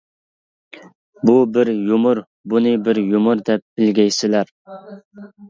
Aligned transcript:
بۇ 1.29 1.35
بىر 1.57 1.71
يۇمۇر 1.89 2.21
بۇنى 2.55 2.73
بىر 2.89 3.01
يۇمۇر 3.03 3.45
دەپ 3.51 3.63
بىلگەيسىلەر! 3.83 4.53